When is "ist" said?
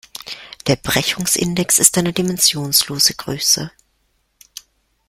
1.77-1.95